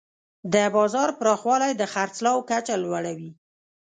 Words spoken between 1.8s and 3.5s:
خرڅلاو کچه لوړوي.